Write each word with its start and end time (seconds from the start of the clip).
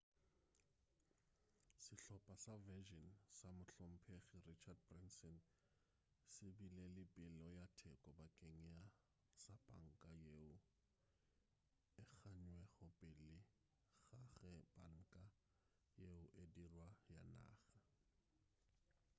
sehlopa 1.85 2.33
sa 2.43 2.53
virgin 2.69 3.05
sa 3.39 3.47
mohlomphegi 3.59 4.37
richard 4.49 4.79
branson 4.87 5.35
se 6.33 6.45
bile 6.57 6.85
le 6.95 7.03
peelo 7.13 7.45
ya 7.57 7.65
theko 7.79 8.09
bakeng 8.19 8.63
sa 9.41 9.53
panka 9.67 10.11
yeo 10.27 10.53
e 12.01 12.03
gannwego 12.21 12.85
pele 12.99 13.33
ga 14.09 14.21
ge 14.41 14.53
panka 14.79 15.23
yeo 16.01 16.21
e 16.43 16.43
dirwa 16.53 16.87
ya 17.09 17.17
naga 17.31 17.77